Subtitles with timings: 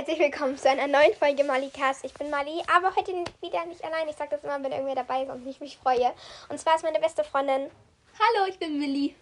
[0.00, 2.04] herzlich willkommen zu einer neuen Folge Malikas.
[2.04, 4.08] Ich bin Mali, aber heute wieder nicht allein.
[4.08, 6.14] Ich sage das immer, wenn irgendwer dabei ist und ich mich freue.
[6.48, 7.70] Und zwar ist meine beste Freundin
[8.18, 9.14] Hallo, ich bin Millie.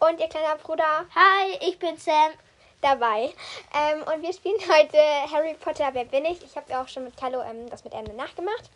[0.00, 2.32] und ihr kleiner Bruder Hi, ich bin Sam.
[2.80, 3.32] dabei.
[3.72, 4.98] Ähm, und wir spielen heute
[5.32, 6.42] Harry Potter, wer bin ich?
[6.42, 8.70] Ich habe ja auch schon mit Carlo ähm, das mit Ende nachgemacht.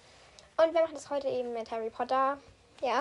[0.58, 2.38] Und wir machen das heute eben mit Harry Potter.
[2.82, 3.00] Ja.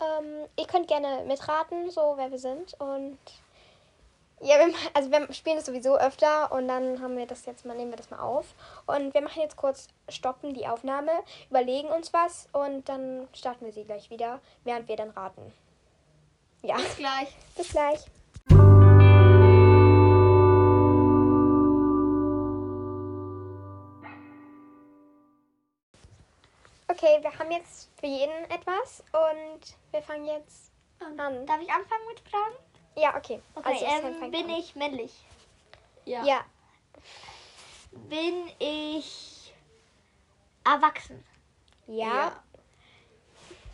[0.00, 2.74] Ähm, ihr könnt gerne mitraten, so wer wir sind.
[2.78, 3.18] Und
[4.42, 7.76] ja, wir, also wir spielen das sowieso öfter und dann haben wir das jetzt mal,
[7.76, 8.46] nehmen wir das mal auf.
[8.86, 11.10] Und wir machen jetzt kurz stoppen die Aufnahme,
[11.50, 15.52] überlegen uns was und dann starten wir sie gleich wieder, während wir dann raten.
[16.62, 17.36] Ja, Bis gleich.
[17.56, 18.00] bis gleich.
[26.88, 31.46] Okay, wir haben jetzt für jeden etwas und wir fangen jetzt an.
[31.46, 32.69] Darf ich anfangen mit Fragen?
[32.96, 33.40] Ja, okay.
[33.54, 35.12] Okay, Also, ähm, bin ich männlich?
[36.04, 36.24] Ja.
[36.24, 36.44] Ja,
[37.92, 39.54] Bin ich
[40.64, 41.24] erwachsen?
[41.86, 42.42] ja,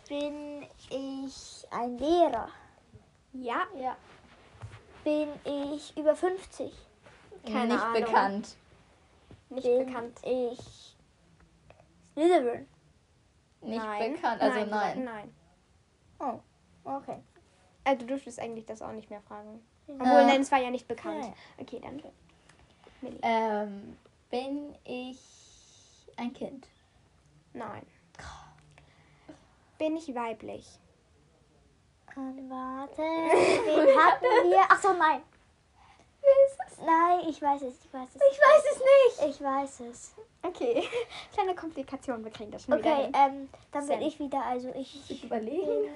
[0.07, 2.49] Bin ich ein Lehrer?
[3.33, 3.97] ja, Ja.
[5.03, 6.73] Bin ich über 50?
[7.45, 8.01] Keine Nicht Ahnung.
[8.03, 8.55] bekannt.
[9.49, 10.19] nicht bin bekannt.
[10.23, 10.95] ich
[12.13, 12.67] Slytherin?
[13.61, 14.13] Nicht nein.
[14.13, 14.41] bekannt.
[14.41, 14.69] Also nein.
[14.69, 15.03] nein.
[15.03, 15.35] Nein.
[16.19, 16.39] Oh,
[16.83, 17.21] okay.
[17.87, 19.61] Also du dürftest eigentlich das auch nicht mehr fragen.
[19.87, 21.23] Obwohl, nein, es war ja nicht bekannt.
[21.23, 22.01] Ja, Okay, dann.
[23.21, 23.97] Ähm,
[24.29, 25.17] bin ich
[26.17, 26.67] ein Kind?
[27.53, 27.85] Nein.
[29.77, 30.67] Bin ich weiblich?
[32.17, 33.01] Ähm, warte.
[33.01, 34.65] Wen hatten wir?
[34.67, 35.21] Ach so, nein.
[36.85, 38.15] Nein, ich weiß es, ich weiß es.
[38.15, 39.35] Ich weiß es nicht.
[39.35, 40.13] Ich weiß es.
[40.41, 40.83] Okay.
[41.33, 44.01] Kleine Komplikation, wir kriegen das schon wieder Okay, ähm, dann bin Sam.
[44.01, 45.89] ich wieder, also ich Ich überlege.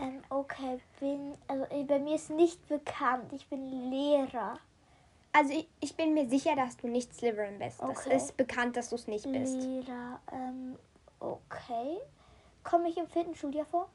[0.00, 4.58] Ähm, okay, bin, also äh, bei mir ist nicht bekannt, ich bin Lehrer.
[5.32, 7.80] Also ich, ich bin mir sicher, dass du nicht Slytherin bist.
[7.80, 8.16] Das Okay.
[8.16, 9.54] ist bekannt, dass du es nicht bist.
[9.54, 10.76] Lehrer, ähm,
[11.20, 11.98] okay.
[12.64, 13.88] Komme ich im vierten Schuljahr vor?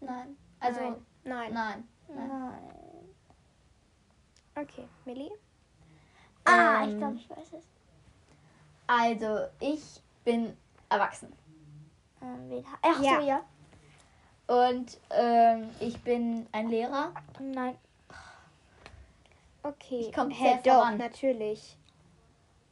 [0.00, 0.36] Nein.
[0.60, 0.96] Also nein.
[1.24, 1.52] Nein.
[1.52, 1.88] nein.
[2.08, 2.28] Nein.
[2.28, 2.62] Nein.
[4.54, 5.30] Okay, Millie?
[6.44, 7.64] Ah, ich Ähm, glaube, ich weiß es.
[8.86, 10.56] Also ich bin
[10.88, 11.32] erwachsen.
[12.20, 13.20] Ähm, wen ha Ach Ja.
[13.20, 13.44] so, ja.
[14.52, 17.12] Und ähm, ich bin ein Lehrer.
[17.40, 17.74] Nein.
[19.62, 20.00] Okay.
[20.00, 20.98] Ich komm Hä, sehr doch, voran.
[20.98, 21.78] natürlich.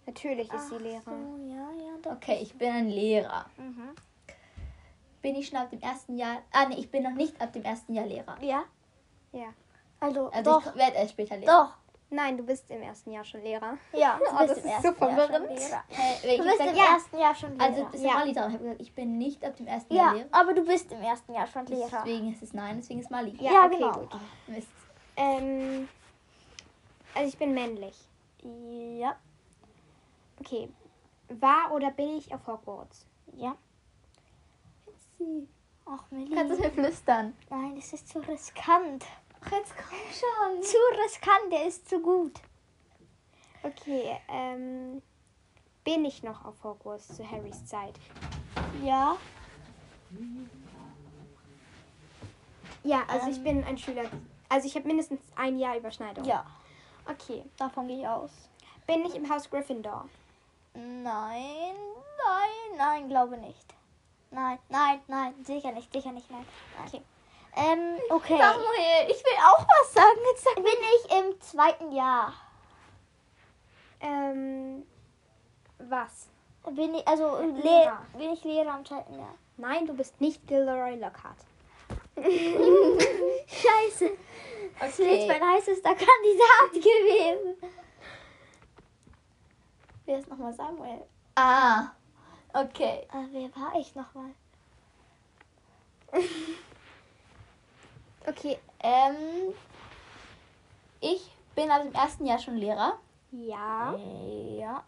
[0.04, 1.02] Natürlich ist sie Ach Lehrer.
[1.04, 1.70] So, ja,
[2.04, 2.12] ja.
[2.12, 3.46] Okay, ich bin ein Lehrer.
[3.56, 3.94] Mhm.
[5.22, 6.42] Bin ich schon ab dem ersten Jahr.
[6.52, 8.36] Ah, nee, ich bin noch nicht ab dem ersten Jahr Lehrer.
[8.42, 8.64] Ja,
[9.32, 9.46] Ja.
[10.00, 11.50] also, Also doch, ich werde erst später Lehrer.
[11.64, 11.74] doch.
[12.12, 13.78] Nein, du bist im ersten Jahr schon Lehrer.
[13.92, 15.48] Ja, du Oh, bist das im ist ersten so Jahr schon verwirrend.
[15.58, 15.84] Lehrer.
[15.88, 16.84] Hä, Du ich bist sag, im ja.
[16.94, 17.64] ersten Jahr schon Lehrer.
[17.70, 18.08] Also das Ja.
[18.08, 18.14] ja.
[18.14, 18.48] Mali dran.
[18.48, 20.28] Ich habe gesagt, ich bin nicht ab dem ersten Jahr ja, Lehrer.
[20.32, 21.88] aber du bist im ersten Jahr schon Lehrer.
[22.04, 23.36] Deswegen ist es nein, deswegen ist Mali.
[23.40, 23.92] Ja, Ja, okay, genau.
[23.92, 24.16] gut.
[24.48, 24.68] Mist.
[25.16, 25.88] Ähm,
[27.14, 27.96] also ich bin männlich.
[28.98, 29.16] Ja,
[30.40, 30.68] Okay.
[31.28, 33.06] War oder bin ich auf Hogwarts?
[33.36, 33.54] ja.
[35.86, 36.34] Ach, Millie.
[36.34, 37.34] Kannst du mir flüstern?
[37.50, 39.04] Nein, das ist zu riskant.
[39.44, 40.62] Ach, jetzt komm schon.
[40.62, 42.40] Zu riskant, der ist zu gut.
[43.62, 45.02] Okay, ähm,
[45.84, 47.94] bin ich noch auf Hogwarts zu Harrys Zeit?
[48.82, 49.16] Ja.
[52.82, 53.32] Ja, also Ähm.
[53.32, 54.04] ich bin ein Schüler.
[54.48, 56.24] Also ich habe mindestens ein Jahr Überschneidung.
[56.24, 56.44] Ja,
[57.06, 57.44] Okay.
[57.56, 58.30] davon gehe ich aus.
[58.86, 60.08] Bin ich im Haus Gryffindor?
[60.74, 63.74] Nein, nein, nein, glaube nicht.
[64.30, 66.46] Nein, nein, nein, sicher nicht, sicher nicht, nein.
[66.78, 66.86] nein.
[66.88, 67.02] Okay.
[67.56, 68.38] Ähm, okay.
[68.38, 70.18] Samuel, ich will auch was sagen.
[70.30, 72.32] Jetzt sag Bin ich im zweiten Jahr?
[74.00, 74.86] Ähm,
[75.78, 76.28] was?
[76.70, 78.02] Bin ich, also, Lehrer.
[78.16, 79.34] Bin ich Lehrer im zweiten Jahr?
[79.56, 81.36] Nein, du bist nicht Gilderoy Lockhart.
[82.16, 84.10] Scheiße.
[84.78, 85.26] Das ist jetzt Okay.
[85.28, 87.56] mein heißester Kandidat gewesen.
[90.06, 91.02] Wer ist nochmal Samuel?
[91.34, 91.92] Ah,
[92.52, 93.06] okay.
[93.12, 94.30] Äh, wer war ich nochmal?
[98.30, 98.58] Okay.
[98.80, 99.54] Ähm,
[101.00, 102.98] ich bin ab dem ersten Jahr schon Lehrer.
[103.32, 103.94] Ja.
[103.96, 104.84] Ja.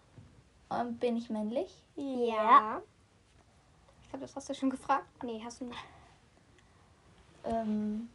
[0.68, 1.82] Und bin ich männlich?
[1.96, 2.80] Ja.
[4.02, 5.06] Ich glaube, das hast du schon gefragt.
[5.22, 5.78] Nee, hast du nicht.
[7.44, 8.08] Ähm,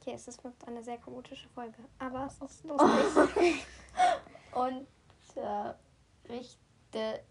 [0.00, 1.78] Okay, es ist wirklich eine sehr chaotische Folge.
[1.98, 3.66] Aber es ist lustig.
[4.52, 4.86] und
[5.36, 5.72] äh,
[6.30, 7.24] richte,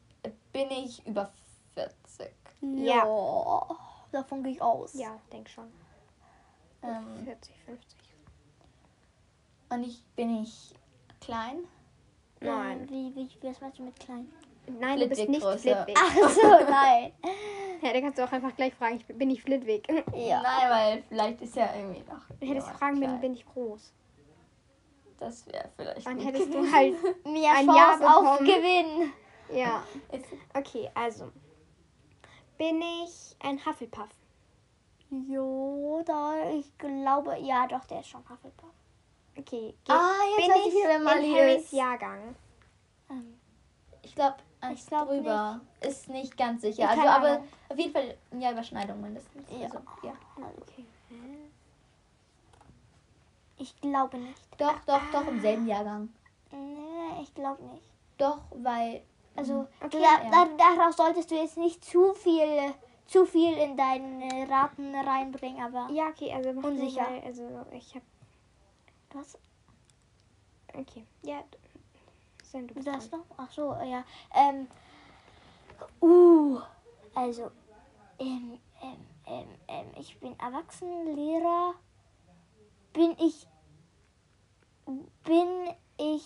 [0.52, 1.31] bin ich über
[1.75, 2.31] 40?
[2.62, 2.96] Ja.
[2.96, 3.78] Ja,
[4.13, 4.94] Davon gehe ich aus.
[4.94, 5.71] ja, denk schon.
[6.83, 8.00] Ähm, 40, 50.
[9.69, 10.74] und ich bin ich
[11.19, 11.63] klein?
[12.39, 12.81] Nein.
[12.81, 14.31] Ähm, wie, wie, was meinst du mit klein?
[14.68, 15.83] Nein, du bist Flitwick nicht größer.
[15.86, 15.98] Flitwick.
[16.00, 17.13] Ach so, nein.
[17.81, 19.44] Ja, dann kannst du auch einfach gleich fragen, ich bin, bin ich Ja.
[19.45, 19.88] Flitwick.
[19.89, 22.21] Nein, weil vielleicht ist ja irgendwie noch.
[22.39, 23.94] Du hättest jemand fragen, bin, bin ich groß.
[25.19, 26.06] Das wäre vielleicht.
[26.06, 26.95] Dann hättest du halt.
[27.25, 28.45] Mehr Ein Chance Jahr auf bekommen.
[28.45, 29.13] Gewinn.
[29.57, 29.83] Ja.
[30.54, 31.31] Okay, also.
[32.58, 34.10] Bin ich ein Hufflepuff?
[35.10, 38.70] Jo, da, ich glaube, ja, doch, der ist schon Hufflepuff.
[39.38, 39.74] Okay.
[39.84, 41.72] Ge Ah, jetzt bin ich ich, in Harrys.
[41.72, 42.36] Jahrgang?
[43.10, 43.40] Ähm,
[44.02, 44.38] Ich glaube,
[44.74, 45.62] Ich glaub drüber.
[45.82, 46.84] Ist nicht ganz sicher.
[46.84, 47.48] Ich Also, aber Ahnung.
[47.70, 49.50] auf jeden Fall ja Überschneidung mindestens.
[49.52, 49.66] Ja.
[49.66, 50.14] Also, ja.
[50.62, 50.86] Okay.
[53.58, 54.42] ich glaube nicht.
[54.58, 56.10] Doch, doch, doch im selben Jahrgang.
[56.52, 57.88] Nee, ich glaube nicht.
[58.18, 59.02] Doch, weil
[59.35, 60.30] Also, Okay, du, da, ja.
[60.30, 62.74] da, daraus solltest du jetzt nicht zu viel,
[63.07, 67.06] zu viel in deine Raten reinbringen, aber Ja, okay, also Unsicher.
[67.09, 68.03] Weil, also ich hab.
[69.13, 69.38] was?
[70.75, 71.06] Okay.
[71.24, 71.44] Ja.
[72.44, 73.19] Sven, du Du bist das dran.
[73.21, 73.25] noch?
[73.38, 74.03] Ach so, ja.
[74.35, 74.68] Ähm,
[76.01, 76.59] uh,
[77.15, 77.50] also,
[78.19, 81.74] ähm, ähm, ähm, ähm, ich bin Erwachsenenlehrer.
[82.94, 83.47] Bin ich,
[85.24, 85.47] bin
[85.97, 86.24] ich,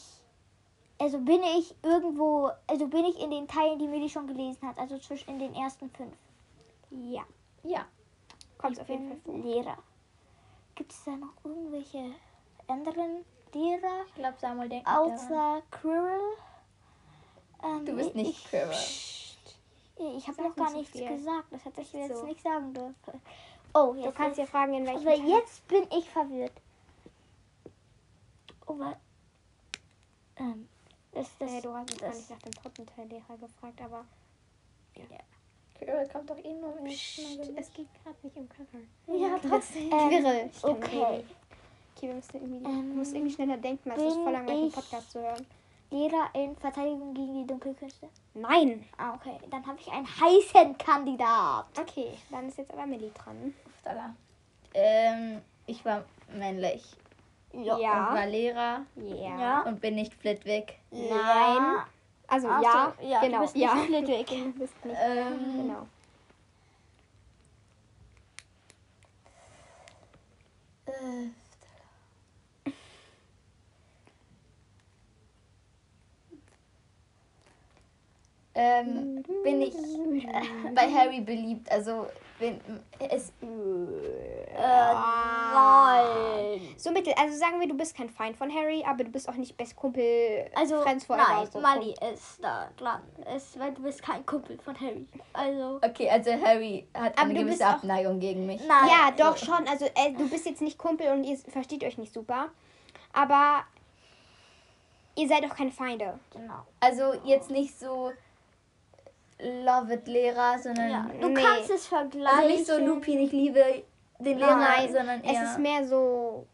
[1.07, 4.77] also bin ich irgendwo, also bin ich in den Teilen, die Millie schon gelesen hat,
[4.77, 6.13] also zwischen in den ersten fünf.
[6.89, 7.23] Ja.
[7.63, 7.85] ja.
[8.57, 9.37] Kommt auf jeden Fall vor.
[9.37, 9.77] Lehrer.
[10.75, 12.11] Gibt es da noch irgendwelche
[12.67, 13.23] anderen
[13.53, 14.85] Lehrer Ich glaube, Samuel denkt.
[14.85, 16.19] außer Quirrell?
[17.63, 18.75] Ähm, Du bist ich- nicht ich- Quirrell.
[20.17, 21.07] Ich habe Sag noch gar so nichts viel.
[21.07, 21.45] gesagt.
[21.51, 22.25] Das hätte ich jetzt so.
[22.25, 23.21] nicht sagen dürfen.
[23.73, 26.51] Oh, jetzt Du kannst ja ist, fragen, in welchem aber Teil- jetzt bin ich verwirrt.
[28.67, 28.97] Oh, wa-
[30.35, 30.67] ähm,
[31.11, 34.05] das, das, Äh, du hast mich gar nicht nach dem dritten Teil Lehrer gefragt, aber
[35.77, 38.87] Quirrell kommt doch eh nur im es geht gerade nicht um Quirrell.
[39.21, 39.91] Ja, trotzdem.
[39.91, 40.49] Ähm, Quirrell.
[40.63, 41.23] Okay.
[41.95, 44.61] Okay, wir müssen irgendwie, du Ähm, musst irgendwie schneller denken, weil es ist voll langweilig,
[44.61, 45.45] einen Podcast zu hören.
[45.89, 48.09] Lehrer in Verteidigung gegen die Dunkelkünste.
[48.33, 48.85] Nein!
[48.97, 49.37] Ah, okay.
[49.49, 51.65] Dann habe ich einen heißen Kandidat.
[51.79, 53.53] Okay, dann ist jetzt aber Millie dran.
[53.65, 54.13] Upsala.
[54.73, 56.83] Ähm, ich war männlich.
[57.53, 57.75] Ja.
[58.09, 58.85] Und war Lehrer.
[58.95, 59.39] Ja.
[59.39, 59.61] Ja.
[59.61, 60.79] Und bin nicht Flitwick.
[60.91, 61.83] Nein.
[62.27, 63.41] Also Ach ja, so, ja, du genau.
[63.41, 63.75] bist nicht ja.
[63.85, 64.27] Flitwick.
[64.27, 64.97] Du bist nicht.
[65.01, 65.87] Ähm, Genau.
[70.85, 71.29] Äh,
[78.55, 79.75] ähm, bin ich
[80.73, 81.71] bei Harry beliebt?
[81.71, 82.07] Also
[82.39, 82.59] bin
[82.99, 86.01] es Äh, Ah.
[86.01, 86.61] nein.
[86.77, 89.35] So mittel, also sagen wir, du bist kein Feind von Harry, aber du bist auch
[89.35, 91.25] nicht Best Kumpel, Also, Friends forever.
[91.27, 91.59] nein, so.
[91.59, 93.01] Mali ist da dran.
[93.35, 95.07] Ist, weil du bist kein Kumpel von Harry.
[95.33, 98.61] Also, okay, also Harry hat Aber eine gewisse Abneigung gegen mich.
[98.67, 98.87] nein.
[98.89, 99.67] Ja, doch schon.
[99.67, 102.49] Also äh, du bist jetzt nicht Kumpel und ihr versteht euch nicht super,
[103.13, 103.63] aber
[105.15, 106.19] ihr seid auch keine Feinde.
[106.31, 106.65] Genau.
[106.79, 108.11] Also jetzt nicht so
[109.39, 111.41] Love it Lehrer, sondern Ja, du Nee.
[111.43, 112.27] kannst es vergleichen.
[112.39, 113.83] also nicht so Lupin, ich liebe
[114.19, 116.45] den Lehrer, Nein, sondern eher Es ist mehr so.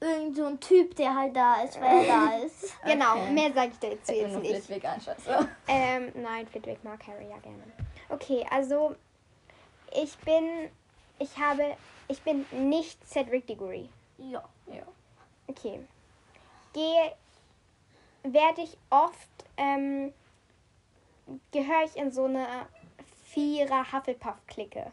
[0.00, 2.72] Irgend so ein Typ, der halt da ist, weil er da ist.
[2.84, 3.32] Genau, Okay.
[3.32, 4.64] mehr sage ich dazu Fällt mir jetzt nicht.
[4.66, 5.48] Flitwick an, scheiße.
[5.66, 7.62] Ähm, nein, Flitwick mag Harry ja gerne.
[8.08, 8.94] Okay, also
[9.92, 10.68] ich bin,
[11.18, 11.76] ich habe,
[12.06, 13.88] ich bin nicht Cedric Diggory.
[14.18, 14.44] Ja.
[14.68, 14.82] Ja.
[15.48, 15.80] Okay.
[16.74, 17.12] Gehe,
[18.22, 20.12] werde ich oft, ähm,
[21.52, 22.46] gehöre ich in so eine
[23.24, 24.90] Vierer Hufflepuff-Clique.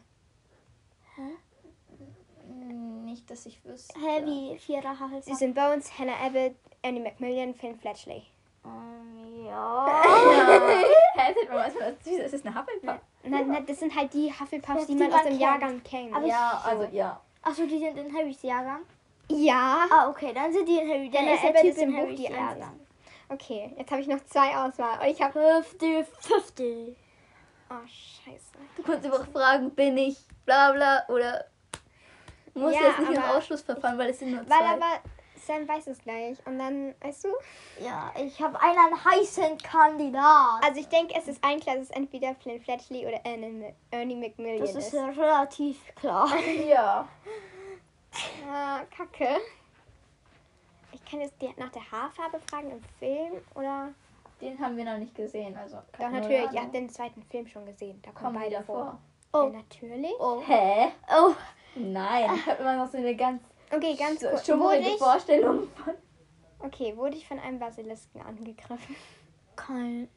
[3.06, 4.00] Nicht, dass ich wüsste.
[4.00, 5.38] Heavy, Vierer Sie Hufflepuff.
[5.38, 8.24] sind Bones, Hannah Abbott, Annie Macmillan, Finn Fletchley.
[8.66, 9.86] Ähm, ja.
[11.16, 11.34] Hä,
[12.24, 13.00] das ist eine Hufflepuff.
[13.24, 15.42] Nein, nein, das sind halt die Hufflepuffs, die Die man aus dem kennt.
[15.42, 16.14] Jahrgang kennt.
[16.16, 16.70] Aber Ja, so.
[16.70, 17.20] also ja.
[17.42, 18.82] Achso, die sind in Harrys Jahrgang?
[19.30, 19.88] ja.
[19.90, 21.10] Ah, okay, dann sind die in Harry.
[21.10, 22.80] Dann Hannah ist der Abbott Typ ist im in Buch Harrys die Jahrgang.
[23.30, 25.00] Okay, jetzt habe ich noch zwei Auswahl.
[25.00, 25.34] Und ich habe.
[25.34, 26.96] 50, 50.
[27.70, 28.52] Oh, scheiße.
[28.78, 31.46] Du kannst einfach fragen, bin ich bla bla oder
[32.54, 34.66] muss Ja, jetzt nicht im aber- Ausschlussverfahren, weil es sind nur Weil zwei.
[34.74, 35.00] aber
[35.36, 36.38] Sam weiß es gleich.
[36.46, 37.30] Und dann, weißt du?
[37.84, 40.64] Ja, ich habe einen heißen Kandidat.
[40.64, 44.16] Also ich denke, es ist ein klar, dass es entweder Flynn Fletchley oder Ernie, Ernie
[44.16, 44.88] Macmillan Das ist.
[44.88, 46.30] ist ja relativ klar.
[46.68, 47.08] ja.
[48.50, 49.38] Ah, kacke.
[50.96, 53.94] Ich kann jetzt die, nach der Haarfarbe fragen im Film oder?
[54.42, 55.78] Den haben wir noch nicht gesehen, also.
[55.98, 56.52] Doch, natürlich.
[56.52, 58.02] Ihr habt den zweiten Film schon gesehen.
[58.02, 59.00] Da kommen Kommen beide vor.
[59.32, 59.42] vor.
[59.42, 59.48] Oh.
[59.48, 60.14] Ja, natürlich.
[60.20, 60.42] Oh.
[60.46, 60.92] Hä?
[61.10, 61.34] Oh,
[61.76, 63.42] Nein, ich habe immer noch so eine ganz
[63.74, 64.22] Okay, ganz.
[64.24, 65.94] Wurde schummerige ich, Vorstellung von.
[66.60, 68.96] okay, wurde ich von einem Basilisken angegriffen?
[69.58, 70.08] kein.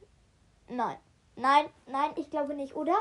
[0.68, 0.96] Nein.
[1.36, 2.96] Nein, nein, ich glaube nicht, oder?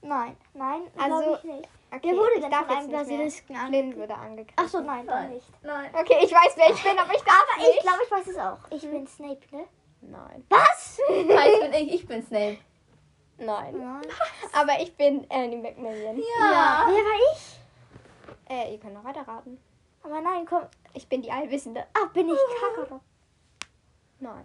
[0.00, 1.68] Nein, nein, Also, glaube ich nicht.
[1.94, 2.92] Okay, Wer wurde ich darf von jetzt einem.
[2.92, 4.00] Basilisken angegriffen?
[4.00, 4.58] wurde angegriffen.
[4.64, 5.30] Achso, nein, dann Nein.
[5.34, 5.46] nicht.
[5.62, 5.90] Nein.
[5.94, 7.82] Okay, ich weiß, wer ich bin, aber ich darf Ich nicht.
[7.82, 8.58] glaube, ich weiß es auch.
[8.70, 9.64] Ich bin Snape, ne?
[10.00, 10.44] Nein.
[10.48, 10.98] Was?
[11.08, 12.58] Nein, ich bin ich, ich bin Snape.
[13.38, 13.76] Nein.
[13.78, 14.02] Nein.
[14.52, 16.16] Aber ich bin Annie Macmillan.
[16.16, 16.86] Ja.
[16.88, 17.58] Wer war ich?
[18.48, 19.58] Äh, ihr könnt noch weiter raten.
[20.02, 20.62] Aber nein, komm.
[20.94, 21.86] Ich bin die Allwissende.
[21.94, 22.38] Ach, bin ich
[22.76, 23.00] Kakarot.
[24.20, 24.44] Nein.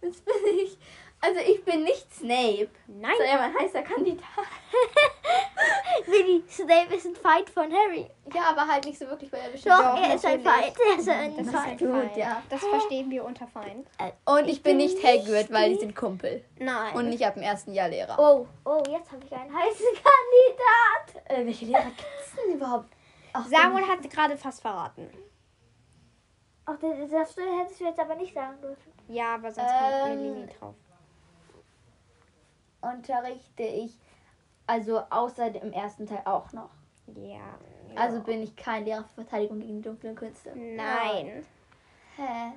[0.00, 0.78] Das bin ich.
[1.20, 2.68] Also ich bin nicht Snape.
[2.86, 3.10] Nein.
[3.18, 4.26] Das ist ja mein heißer Kandidat.
[6.06, 8.08] Willi, Snape ist ein Feind von Harry.
[8.34, 9.74] Ja, aber halt nicht so wirklich, weil er bestimmt.
[9.74, 10.40] Doch, Doch, er ist ein.
[10.42, 10.74] Feind.
[10.92, 11.68] Er ist ein Das ist Feind.
[11.68, 12.16] ein gut, Feind.
[12.16, 12.42] ja.
[12.50, 13.88] Das verstehen wir unter Feind.
[14.26, 16.44] Und ich, bin bin nicht nicht Hagrid, weil die sind Kumpel.
[16.58, 16.94] Nein.
[16.94, 18.16] Und ich habe im ersten Jahr Lehrer.
[18.18, 21.30] Oh, oh, jetzt habe ich einen heißen Kandidat.
[21.30, 22.88] Äh, welche Lehrer gibt es denn überhaupt?
[23.32, 25.10] Ach, Samuel hat gerade fast verraten.
[26.66, 28.92] Ach, das, das hättest du jetzt aber nicht sagen dürfen.
[29.08, 30.74] Ja, aber sonst Ähm, kommt Melanie drauf.
[32.92, 33.96] Unterrichte ich
[34.66, 36.70] also außer dem ersten Teil auch noch.
[37.14, 37.56] Ja.
[37.94, 40.50] Also bin ich kein Lehrer für Verteidigung gegen die dunklen Künste.
[40.54, 41.46] Nein.
[42.16, 42.52] Hä?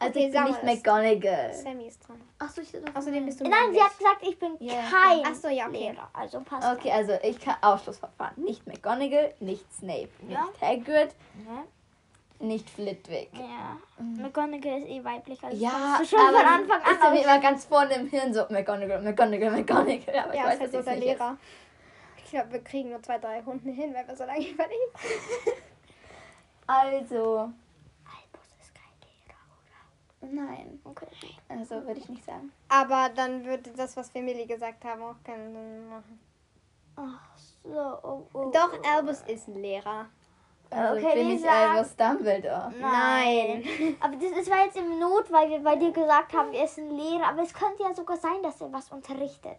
[0.00, 1.52] Also Okay, ich bin nicht McGonagall.
[1.54, 2.20] Sammy ist dran.
[2.38, 4.74] Achso, ich Außerdem bist du Nein, sie hat gesagt, ich bin Ja.
[4.88, 5.90] kein Ach so, ja, okay.
[5.90, 6.08] Lehrer.
[6.12, 8.40] Also passt Okay, also ich kann Ausschlussverfahren.
[8.44, 10.44] Nicht McGonagall, nicht Snape, Ja.
[10.44, 11.64] nicht Hagrid, Ja.
[12.40, 13.30] Nicht Flitwick.
[13.34, 13.76] ja.
[13.98, 15.42] McGonagall ist eh weiblich.
[15.42, 17.16] Also Ja, das ist schon aber von Anfang ist mir an.
[17.16, 20.18] immer ganz vorne im Hirn so McGonagall, McGonagall, McGonagall.
[20.18, 21.18] Aber ich Ja, weiß, ist halt dass so es der nicht ist.
[21.18, 21.36] Lehrer.
[22.24, 24.92] Ich glaube, wir kriegen nur zwei, drei Runden hin, weil wir so lange überlegen.
[26.66, 27.50] Also,
[28.04, 30.78] Albus ist kein Lehrer, nein.
[30.84, 30.90] oder?
[30.90, 31.06] Okay.
[31.48, 32.52] Also würde ich nicht sagen.
[32.68, 36.20] Aber dann würde das, was wir Millie gesagt haben, auch keinen Sinn machen.
[36.96, 37.98] Ach so.
[38.02, 38.86] Oh, oh, Doch, oh.
[38.96, 40.06] Albus ist ein Lehrer.
[40.70, 42.72] Also Okay, bin ich sagen- Albus Dumbledore.
[42.80, 43.64] Nein.
[44.00, 46.78] Aber das, das war jetzt im Not, weil wir bei dir gesagt haben, er ist
[46.78, 47.28] ein Lehrer.
[47.28, 49.56] Aber es könnte ja sogar sein, dass er was unterrichtet.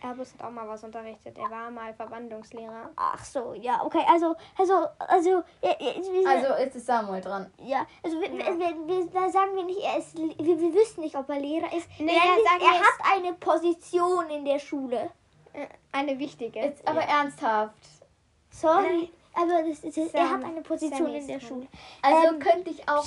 [0.00, 1.36] Albus hat auch mal was unterrichtet.
[1.38, 2.90] Er war mal Verwandlungslehrer.
[2.94, 4.02] Ach so, ja, okay.
[4.08, 5.92] Also, also, also, ja, ja,
[6.30, 7.50] Also ist es Samuel dran.
[7.64, 8.46] ja, also wir, Ja.
[8.56, 11.72] Wir, wir, da sagen wir nicht, er ist, wir, wir wissen nicht, ob er Lehrer
[11.76, 11.88] ist.
[11.98, 15.10] Nee, ja, sagen, er wir hat eine Position in der Schule.
[15.52, 16.60] Äh, Eine wichtige.
[16.60, 17.74] Jetzt aber ernsthaft.
[18.50, 19.10] Sorry,
[19.40, 21.66] aber das, er Sam- hat eine Position in der ist Schule.
[22.02, 23.04] Also Ähm, könnte ich auch.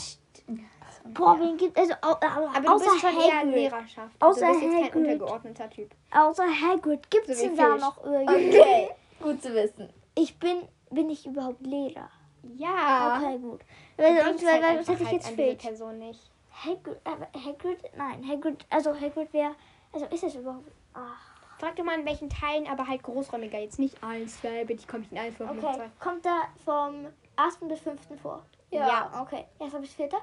[1.14, 4.16] Boah, wen gibt also au, au, Aber außer bist schon eher Hagrid, Lehrerschaft.
[4.20, 4.96] Außer also Hagrid.
[4.96, 5.92] untergeordneter Typ.
[6.12, 8.60] außer Hagrid gibt es So denn da noch irgendwie?
[8.60, 8.90] Okay,
[9.22, 9.90] gut zu wissen.
[10.16, 10.62] Ich bin,
[10.92, 12.10] bin ich überhaupt Lehrer?
[12.56, 13.18] Ja.
[13.18, 13.62] Okay, gut.
[13.98, 15.58] Weil, sonst, weil, halt sonst hätte ich halt jetzt diese Filch.
[15.58, 16.32] Person nicht.
[16.66, 19.56] Hagrid, aber Hagrid, nein, Hagrid, also Hagrid wäre,
[19.94, 21.31] also ist es überhaupt, ach,
[21.62, 23.60] Frag doch mal in welchen Teilen, aber halt großräumiger.
[23.60, 25.46] Jetzt nicht eins, zwei, bitte, ich komme nicht in allen vor.
[25.46, 25.90] nur okay, zwei.
[26.00, 27.06] kommt da vom
[27.38, 28.44] ersten bis fünften vor?
[28.72, 29.12] Ja.
[29.22, 30.18] Okay, erster bis vierter,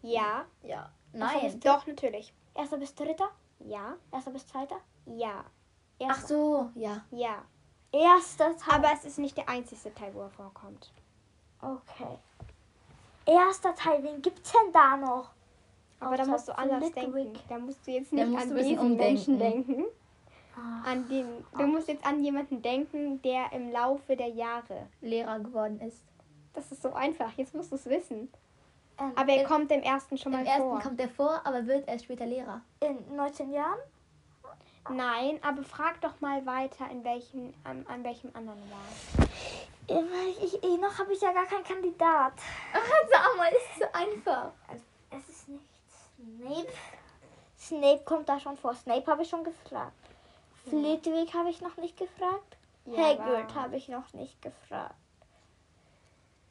[0.00, 0.46] Ja.
[0.62, 0.90] Ja.
[1.12, 1.60] Nein.
[1.60, 2.32] Doch, natürlich.
[2.54, 3.28] erster bis dritter,
[3.60, 3.96] Ja.
[4.12, 5.44] erster bis zweiter, Ja.
[6.00, 6.26] Ach Erster.
[6.28, 7.04] so, ja.
[7.10, 7.42] Ja.
[7.92, 8.76] erster Teil.
[8.78, 10.90] Aber es ist nicht der einzige Teil, wo er vorkommt.
[11.60, 12.18] okay.
[13.26, 15.30] Erster Teil, wen gibt's denn da noch?
[16.00, 17.12] Aber da Außer musst du anders Flitwick.
[17.34, 17.40] denken.
[17.48, 19.38] Da musst du jetzt Da nicht an diesen Menschen umdenken.
[19.38, 19.84] denken.
[20.84, 24.86] An den, du musst jetzt an jemanden denken, der im Laufe der Jahre.
[25.00, 26.02] Lehrer geworden ist.
[26.54, 27.30] Das ist so einfach.
[27.36, 28.32] Jetzt musst du es wissen.
[28.98, 30.80] Ähm, Aber er In- kommt im ersten schon mal Im ersten vor.
[30.80, 32.60] kommt er vor, aber wird erst später Lehrer.
[32.80, 33.78] in 19 Jahren?
[34.90, 39.26] Nein, aber frag doch mal weiter, in welchem, an, an welchem anderen war.
[39.86, 42.32] Ich, ich, ich, noch habe ich ja gar keinen Kandidat.
[43.10, 44.52] Sag mal, ist so einfach.
[45.10, 45.62] Es ist nicht
[46.30, 46.72] Snape.
[47.58, 48.74] Snape kommt da schon vor.
[48.74, 49.92] Snape habe ich schon gefragt.
[50.66, 52.56] Flitwick habe ich noch nicht gefragt.
[52.86, 54.94] Hagrid aber- habe ich noch nicht gefragt.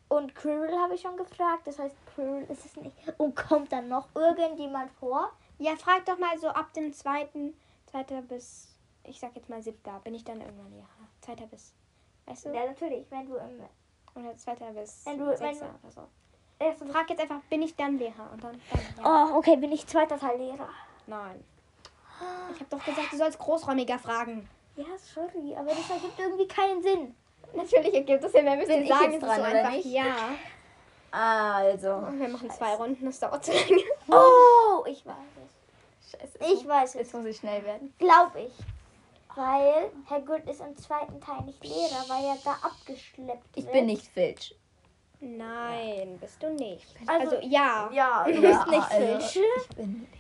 [0.10, 1.68] Und Quirrell habe ich schon gefragt.
[1.68, 2.96] Das heißt, Quirrell ist es nicht.
[3.18, 5.32] Und kommt dann noch irgendjemand vor?
[5.60, 7.54] Ja, frag doch mal so ab dem zweiten,
[7.88, 8.74] zweiter bis,
[9.04, 10.88] ich sag jetzt mal siebter, bin ich dann irgendwann Lehrer.
[11.22, 11.74] Zweiter bis,
[12.26, 12.50] weißt du?
[12.54, 13.06] Ja, natürlich.
[13.12, 13.62] Wenn du im
[14.16, 16.08] Oder zweiter bis Wenn du- wenn sechster du- oder so.
[16.60, 16.88] ersten.
[16.90, 18.30] Frag jetzt einfach, bin ich dann Lehrer?
[18.32, 18.62] Und dann,
[18.96, 19.30] dann ja.
[19.34, 20.70] Oh, okay, bin ich zweiter Teil Lehrer.
[21.08, 21.44] Nein.
[22.54, 24.48] Ich habe doch gesagt, du sollst großräumiger fragen.
[24.76, 27.16] Ja, sorry, aber das ergibt irgendwie keinen Sinn.
[27.54, 29.72] Natürlich ergibt es Sinn, wir müssen Bin ich sagen, jetzt ist dran, so oder einfach.
[29.72, 29.86] nicht?
[29.86, 30.16] Ja.
[31.12, 31.94] Also.
[31.94, 33.82] Und wir machen zwei Runden, das dauert zu lange.
[34.10, 36.12] Oh, ich weiß es.
[36.12, 36.38] Scheiße.
[36.54, 36.96] Ich weiß es.
[36.96, 37.94] Jetzt muss ich schnell werden.
[37.98, 38.54] Glaube ich.
[39.36, 43.74] Weil Hagrid ist im zweiten Teil nicht Lehrer, weil er da abgeschleppt Ich wird.
[43.74, 44.56] bin nicht Filch.
[45.20, 46.86] Nein, bist du nicht.
[47.08, 47.90] Also- Also, ja.
[47.92, 49.46] Ja, du Ja, bist nicht also- Filch.
[49.70, 50.17] Ich bin Lehrer.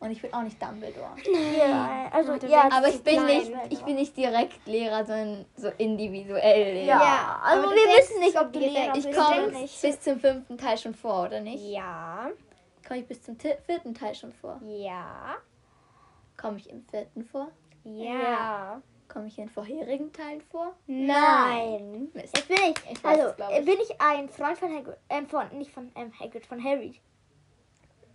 [0.00, 1.10] Und ich bin auch nicht Dumbledore.
[1.58, 2.68] Ja, also Warte, ja.
[2.72, 3.26] Aber ich bin klein.
[3.26, 6.86] nicht, ich bin nicht direkt Lehrer, sondern so individuell Lehrer.
[6.86, 9.48] Ja, Ja, also aber wir du wissen nicht, ob du Lehrer denken- Ich bist komme
[9.52, 9.82] nicht.
[9.82, 11.62] bis zum fünften Teil schon vor, oder nicht?
[11.62, 12.30] Ja.
[12.88, 14.58] Komme ich bis zum vierten Teil schon vor?
[14.66, 15.36] Ja.
[16.40, 17.48] Komme ich im vierten vor?
[17.84, 18.80] Ja.
[19.06, 20.72] Komme ich in den vorherigen Teilen vor?
[20.86, 22.08] Nein.
[22.14, 22.34] Mist.
[22.36, 25.70] Jetzt bin ich, Ich weiß also bin ich ein Freund von Hagrid, ähm, von, nicht
[25.72, 26.98] von ähm, Hagrid, von Harry.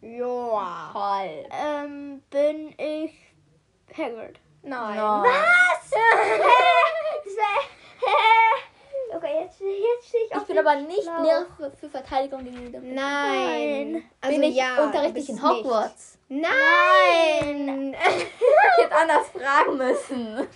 [0.06, 0.90] Ja.
[0.94, 1.48] Toll.
[1.52, 3.14] Ähm, bin ich
[3.98, 4.40] Hagrid.
[4.62, 4.96] Nein.
[4.96, 5.24] Nein.
[5.24, 5.92] Was?
[9.16, 11.06] Okay, jetzt jetzt stehe ich Ich auf bin dem aber nicht.
[11.06, 14.04] Lehrer für, für Verteidigung gegen den Nein.
[14.20, 16.18] Also bin ich ja, ich in Hogwarts?
[16.28, 16.48] Nicht.
[16.50, 17.96] Nein.
[18.78, 20.48] Ich hätte anders fragen müssen.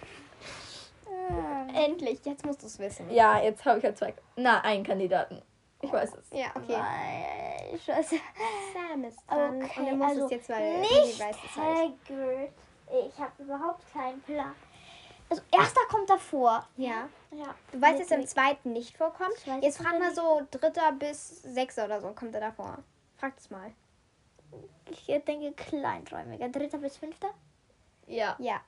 [1.74, 3.10] Endlich, jetzt musst du es wissen.
[3.10, 4.14] Ja, jetzt habe ich ja zwei.
[4.36, 5.42] Na, einen Kandidaten.
[5.82, 6.30] Ich weiß es.
[6.32, 6.78] Ja, okay.
[6.78, 8.16] Nein, Scheiße.
[8.74, 9.64] Sam ist dran.
[9.64, 11.94] Okay, und er muss also es jetzt, weil nicht weiß es halt.
[12.10, 12.52] Hagrid.
[13.08, 14.56] Ich habe überhaupt keinen Plan.
[15.30, 16.68] Also, erster kommt davor.
[16.76, 17.08] Ja.
[17.32, 17.54] Ja.
[17.72, 19.36] Du weißt, dass er im zweiten nicht vorkommt.
[19.62, 22.80] Jetzt frag mal so dritter bis sechster oder so kommt er davor.
[23.18, 23.72] Frag es mal.
[24.90, 26.50] Ich denke kleinräumiger.
[26.50, 27.30] Dritter bis fünfter?
[28.08, 28.36] Ja.
[28.40, 28.60] Ja.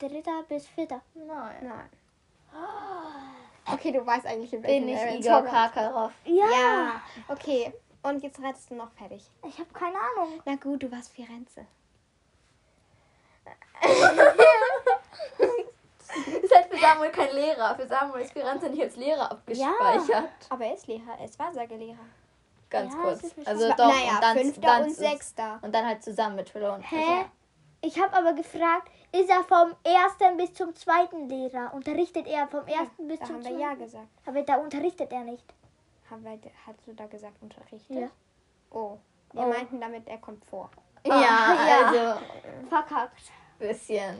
[0.00, 1.00] Dritter bis vierter.
[1.14, 1.68] Nein.
[1.68, 1.90] Nein.
[3.72, 5.42] Okay, du weißt eigentlich in welchem Bin ich er Igor.
[5.50, 6.12] Karkaroff?
[6.24, 6.44] Ja.
[6.50, 7.02] Ja.
[7.28, 7.72] Okay.
[8.02, 9.22] Und jetzt rettest du noch fertig.
[9.46, 10.40] Ich habe keine Ahnung.
[10.44, 11.66] Na gut, du warst Firenze.
[16.42, 17.74] Ist halt für Samuel kein Lehrer.
[17.76, 20.30] Für Samuel ist Firenze nicht als Lehrer abgespeichert.
[20.48, 21.16] Aber er ist Lehrer.
[21.18, 21.98] Er ist Wahrsagelehrer.
[22.68, 23.22] Ganz Ja, kurz.
[23.44, 23.76] Also doch.
[23.78, 25.58] naja, und dann, fünfter dann und sechster.
[25.62, 26.96] Und dann halt zusammen mit Triller und Hä?
[26.96, 27.24] Tresor.
[27.82, 31.72] Ich habe aber gefragt, ist er vom ersten bis zum zweiten Lehrer?
[31.74, 33.60] Unterrichtet er vom ersten bis Da zum haben wir zweiten?
[33.60, 34.08] ja gesagt.
[34.26, 35.44] Aber da unterrichtet er nicht.
[36.10, 37.96] Haben wir, hast du da gesagt unterrichtet?
[37.96, 38.08] Ja.
[38.70, 38.98] Oh.
[39.32, 39.46] Wir Oh.
[39.46, 40.70] meinten damit, er kommt vor.
[41.06, 41.86] Ja, ja.
[41.86, 42.20] also
[42.68, 43.22] Verkackt.
[43.58, 44.18] bisschen.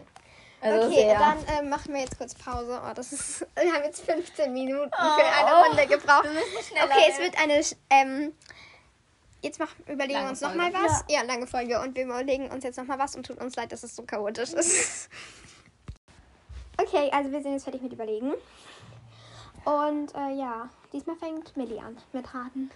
[0.62, 1.19] Also okay, sehr.
[1.19, 2.81] dann äh, machen wir jetzt kurz Pause.
[2.87, 6.26] Oh, das ist, wir haben jetzt 15 Minuten für eine Runde gebraucht.
[6.26, 7.61] Okay, es wird eine.
[7.90, 8.35] ähm,
[9.42, 11.04] jetzt mach, überlegen wir uns nochmal was.
[11.09, 11.23] Ja.
[11.23, 11.80] lange Folge.
[11.80, 14.52] Und wir überlegen uns jetzt nochmal was und tut uns leid, dass es so chaotisch
[14.52, 15.09] ist.
[16.80, 18.32] Okay, also wir sind jetzt fertig mit Überlegen.
[19.66, 22.70] Und äh, ja, diesmal fängt Millie an mit Raten.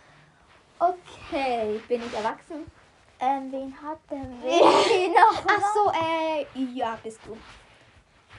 [0.79, 2.71] Okay, bin ich erwachsen?
[3.19, 5.45] Ähm, wen hat der wen noch?
[5.49, 7.35] Ach so, äh, ja, bist du.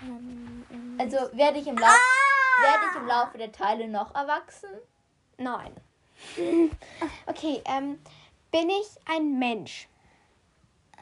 [0.03, 2.00] Ähm, ähm, Also werde ich im Laufe
[2.62, 4.70] werde ich im Laufe der Teile noch erwachsen?
[5.38, 5.74] Nein.
[7.27, 8.00] Okay, ähm,
[8.51, 9.88] bin ich ein Mensch?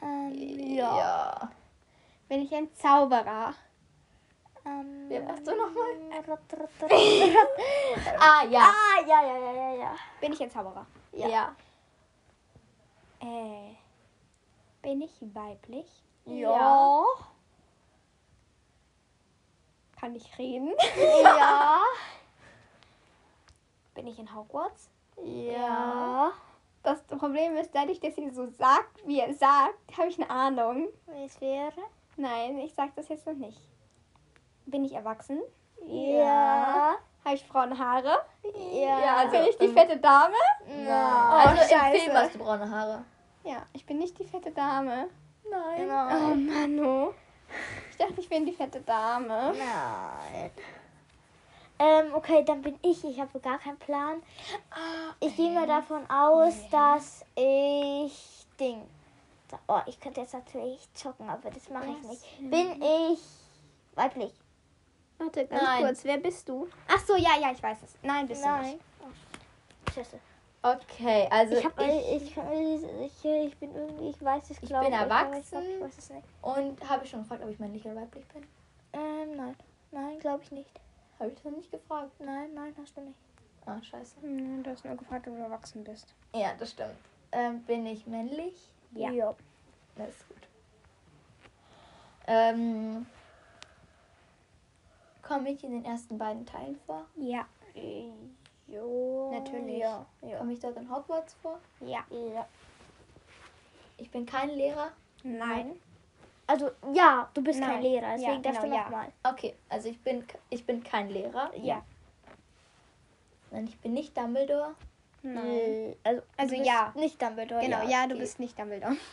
[0.02, 0.98] ähm, Ja.
[0.98, 1.50] ja.
[2.28, 3.54] Bin ich ein Zauberer?
[4.64, 6.22] ähm, Wer warst du nochmal?
[6.26, 6.40] rat.
[8.18, 8.60] Ah, ja.
[8.72, 9.94] ah, ja, ja, ja, ja, ja.
[10.20, 10.86] Bin ich ein Zauberer?
[11.12, 11.54] Ja.
[13.20, 13.74] Äh,
[14.82, 15.86] bin ich weiblich?
[16.24, 17.04] Ja.
[19.98, 20.72] Kann ich reden?
[21.22, 21.80] Ja.
[23.94, 24.90] Bin ich in Hogwarts?
[25.22, 26.32] Ja.
[26.82, 30.88] Das Problem ist, dadurch, dass sie so sagt, wie er sagt, habe ich eine Ahnung.
[31.06, 31.72] Wie es wäre?
[32.16, 33.58] Nein, ich sag das jetzt noch nicht.
[34.66, 35.40] Bin ich erwachsen?
[35.86, 36.94] Ja.
[37.24, 38.18] Habe ich braune Haare?
[38.72, 39.00] Ja.
[39.00, 40.34] Ja, also- Bin ich die fette Dame?
[40.66, 40.88] Nein.
[40.88, 42.00] also im scheiße.
[42.04, 43.04] Film hast du braune Haare.
[43.44, 45.08] Ja, ich bin nicht die fette Dame.
[45.50, 45.88] Nein.
[45.90, 47.14] Oh Mann, oh.
[47.90, 49.54] Ich dachte, ich bin die fette Dame.
[49.56, 50.50] Nein.
[51.78, 53.02] Ähm, okay, dann bin ich.
[53.04, 54.22] Ich habe gar keinen Plan.
[55.20, 58.82] Ich gehe mal davon aus, dass ich Ding.
[59.68, 62.50] Oh, ich könnte jetzt natürlich zocken, aber das mache ich nicht.
[62.50, 63.20] Bin ich
[63.94, 64.32] weiblich?
[65.18, 65.82] Warte, ganz Nein.
[65.84, 66.04] kurz.
[66.04, 66.68] Wer bist du?
[66.88, 67.94] Ach so, ja, ja, ich weiß es.
[68.02, 68.64] Nein, bist du Nein.
[68.72, 68.80] nicht.
[69.02, 70.18] Oh, Scheiße.
[70.62, 74.68] Okay, also Ich, hab, ich, ich, ich, ich, ich bin irgendwie, ich weiß es Ich
[74.68, 75.50] glaube bin aber ich erwachsen.
[75.50, 76.26] glaub, Ich weiß es nicht.
[76.42, 78.46] und habe ich schon gefragt, ob ich männlich oder weiblich bin?
[78.94, 79.56] Ähm, nein.
[79.92, 80.80] Nein, glaube ich nicht.
[81.18, 82.12] Habe ich noch nicht gefragt.
[82.20, 83.18] Nein, nein, hast du nicht.
[83.66, 84.20] Ah, scheiße.
[84.20, 86.14] Hm, Du hast nur gefragt, ob du erwachsen bist.
[86.34, 86.96] Ja, das stimmt.
[87.32, 88.54] Ähm, bin ich männlich?
[88.92, 89.34] Ja.
[89.96, 90.48] Das ist gut.
[92.26, 93.06] Ähm,
[95.22, 97.06] Komme ich in den ersten beiden Teilen vor?
[97.16, 97.46] Ja.
[98.66, 99.30] Jo.
[99.32, 99.78] Natürlich.
[99.78, 100.06] Ja.
[100.20, 100.38] ja.
[100.38, 101.58] Komme ich dort in Hogwarts vor?
[101.80, 102.04] Ja.
[102.10, 102.46] ja.
[103.96, 104.90] Ich bin kein Lehrer.
[105.22, 105.80] Nein.
[106.46, 107.70] Also, ja, du bist Nein.
[107.70, 108.84] kein Lehrer, Ja, deswegen darfst genau, du ja.
[108.84, 109.12] nochmal.
[109.22, 111.50] Okay, also ich bin, ich bin kein Lehrer.
[111.56, 111.82] Ja.
[113.50, 114.74] Nein, ich bin nicht Dumbledore.
[115.22, 115.96] Nein.
[116.04, 116.92] Also, Also du bist ja.
[116.94, 117.60] Nicht Dumbledore.
[117.62, 117.88] Genau, ja.
[117.88, 118.20] ja, du okay.
[118.22, 118.96] bist nicht Dumbledore.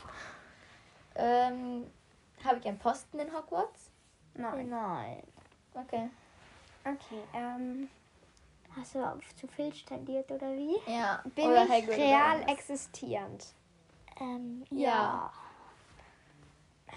[1.13, 1.91] Ähm,
[2.41, 3.91] Habe ich einen Posten in Hogwarts?
[4.33, 4.69] Nein.
[4.69, 5.21] Nein.
[5.73, 6.09] Okay.
[6.85, 7.89] Okay, ähm,
[8.75, 10.77] Hast du auf zu viel tendiert oder wie?
[10.87, 11.21] Ja.
[11.35, 13.47] bin oder ich oder real existierend?
[14.19, 15.31] Ähm, Ja.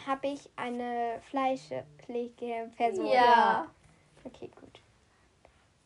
[0.06, 3.06] Habe ich eine fleischliche Person?
[3.06, 3.68] Ja.
[4.24, 4.80] Okay, gut.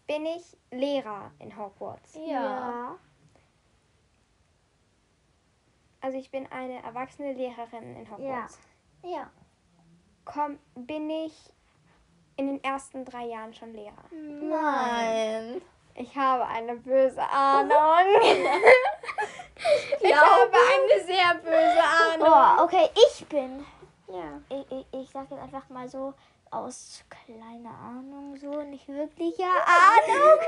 [0.07, 2.19] Bin ich Lehrer in Hogwarts?
[2.27, 2.97] Ja.
[6.01, 8.59] Also ich bin eine erwachsene Lehrerin in Hogwarts.
[9.03, 9.31] Ja.
[10.25, 11.35] Komm, bin ich
[12.37, 14.05] in den ersten drei Jahren schon Lehrer?
[14.13, 15.61] Nein.
[15.95, 17.73] Ich habe eine böse Ahnung.
[20.01, 22.29] ich habe eine sehr böse Ahnung.
[22.59, 23.67] Oh, okay, ich bin.
[24.09, 24.41] Ja.
[24.49, 26.15] Ich, ich, ich sag jetzt einfach mal so,
[26.51, 30.41] aus kleiner Ahnung so, nicht wirklicher Ahnung,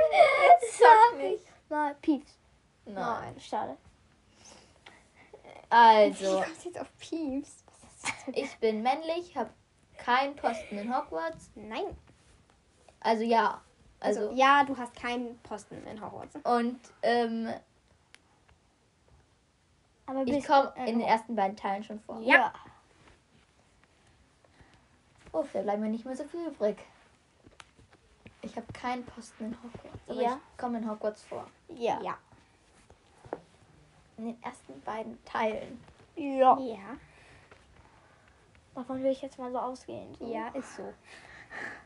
[0.79, 2.39] sag ich mal Pieps.
[2.87, 3.39] Nein.
[3.39, 3.77] Schade.
[5.69, 7.65] Also, du jetzt auf Pieps?
[8.33, 9.51] Ich bin männlich, habe
[9.99, 11.51] keinen Posten in Hogwarts.
[11.55, 11.97] Nein.
[13.01, 13.61] Also ja.
[14.01, 16.35] Also, Also, ja, du hast keinen Posten in Hogwarts.
[16.45, 17.53] und ähm,
[20.07, 22.21] Aber ich komme du ein in den ersten beiden Teilen schon vor.
[22.21, 22.53] Ja.
[25.33, 26.77] Oh, da bleibt mir nicht mehr so viel übrig.
[28.43, 30.09] Ich habe keinen Posten in Hogwarts.
[30.09, 30.41] Aber Ja.
[30.53, 31.47] ich komme in Hogwarts vor.
[31.69, 32.01] Ja.
[32.03, 32.19] Ja.
[34.17, 35.83] In den ersten beiden Teilen.
[36.17, 36.59] Ja.
[36.59, 36.97] Ja.
[38.75, 40.15] Davon will ich jetzt mal so ausgehen.
[40.15, 40.33] So.
[40.33, 40.93] Ja, ist so.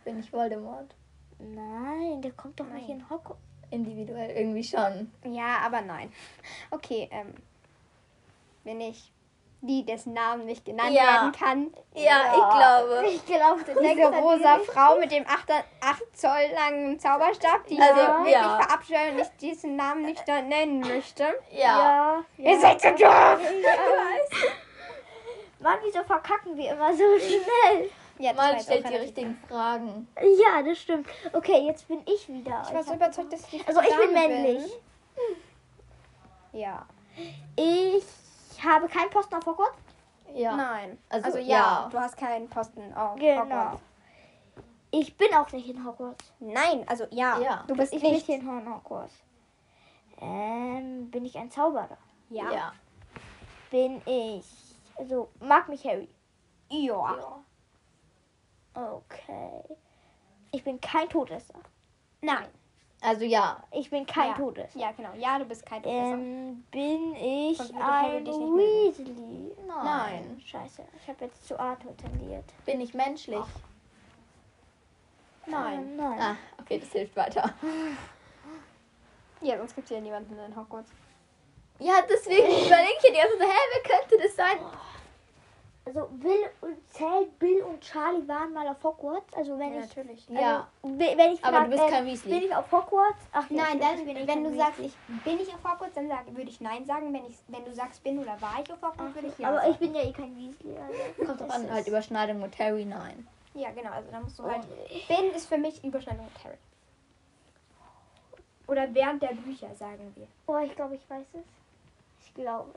[0.04, 0.94] Bin ich Voldemort?
[1.38, 2.98] Nein, der kommt doch nicht Nein.
[3.00, 3.40] in Hogwarts.
[3.70, 5.11] Individuell irgendwie schon.
[5.24, 6.12] Ja, aber nein.
[6.70, 7.35] Okay, ähm.
[8.62, 9.11] Wenn ich
[9.66, 11.05] die, dessen Namen nicht genannt Ja.
[11.05, 11.74] werden kann.
[11.94, 13.07] Ja, ich glaube.
[13.09, 15.64] Ich glaube, das Diese rosa Frau mit dem 8,
[16.12, 18.61] Zoll langen Zauberstab, die Also, ich wirklich ja.
[18.61, 21.24] verabscheue und ich diesen Namen nicht da nennen möchte.
[21.50, 22.24] Ja.
[22.37, 22.50] Ja.
[22.50, 23.40] Ihr seid so doof!
[25.61, 27.90] Mann, wieso verkacken wir immer so schnell?
[28.18, 30.07] Ja, jetzt stellt die richtigen Fragen.
[30.20, 31.09] Ja, das stimmt.
[31.33, 32.62] Okay, jetzt bin ich wieder.
[32.66, 34.62] Ich war so überzeugt, dass ich Also ich bin männlich.
[36.53, 36.87] Ja.
[37.57, 38.05] Ich
[38.64, 39.79] habe keinen Posten auf Hogwarts.
[40.35, 40.57] Ja.
[40.57, 40.98] Nein.
[41.09, 41.88] Also, Also, ja, ja.
[41.90, 43.42] du hast keinen Posten auf Genau.
[43.42, 43.83] Hogwarts.
[44.90, 46.33] Ich bin auch nicht in Hogwarts.
[46.40, 47.38] Nein, also ja.
[47.40, 47.64] Ja.
[47.66, 48.29] Du bist Ich nicht.
[48.29, 49.12] in Hogwarts.
[50.20, 51.98] Ähm, bin ich ein Zauberer?
[52.31, 52.50] Ja.
[52.53, 52.72] Ja.
[53.70, 54.46] Bin ich.
[54.96, 56.09] Also, mag mich Harry.
[56.70, 57.42] Ja.
[58.74, 59.62] Okay.
[60.53, 61.59] Ich bin kein Todesser.
[62.20, 62.48] Nein.
[63.04, 63.62] Also ja.
[63.70, 64.34] Ich bin kein Ja.
[64.34, 64.78] Todesser.
[64.78, 65.10] Ja, genau.
[65.18, 66.14] Ja, du bist kein Todesser.
[66.14, 68.26] Ähm, bin ich ein.
[68.26, 69.52] Weasley?
[69.66, 70.42] Nein.
[70.44, 72.44] Scheiße, ich habe jetzt zu Arthur tendiert.
[72.64, 73.44] Bin ich menschlich?
[75.46, 75.80] Nein.
[75.80, 76.18] Ähm, nein.
[76.18, 77.52] Ah, okay, das hilft weiter.
[79.42, 80.90] Ja, sonst gibt es ja niemanden in Hogwarts.
[81.80, 84.56] Ja, deswegen überlege ich die ganze Zeit, hä, wer könnte das sein?
[85.87, 89.35] Also Bill und zählt Bill und Charlie waren mal auf Hogwarts.
[89.35, 90.29] Also wenn Ja, ich natürlich.
[90.31, 90.66] Ja.
[90.83, 92.31] also, we- wenn ich Aber frag, du bist äh, kein Weasley.
[92.40, 93.18] Bin ich auf Hogwarts?
[93.33, 94.92] Ach ja, Nein, dann, ich bin wenn kein du sagst, Weasley.
[95.16, 97.12] ich bin ich auf Hogwarts, dann sag, würde ich Nein sagen.
[97.12, 99.59] Wenn, ich, wenn du sagst, bin oder war ich auf Hogwarts, würde ich ja Aber
[99.59, 99.70] sagen.
[99.73, 100.75] ich bin ja eh kein Weasley.
[100.79, 101.25] Also.
[101.27, 103.29] Kommt drauf an, halt Überschneidung mit Harry, nein.
[103.53, 103.90] Ja, genau.
[103.90, 104.51] Also da musst du Oh.
[104.51, 104.62] halt...
[105.07, 106.57] Bin ist für mich Überschneidung mit Harry.
[108.66, 110.27] Oder während der Bücher, sagen wir.
[110.47, 111.44] Oh, ich glaube, ich weiß es.
[112.25, 112.70] Ich glaube.